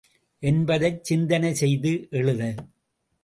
என்பதைச் 0.43 1.03
சிந்தனை 1.03 1.53
செய்து 1.53 2.07
எழுது. 2.11 2.49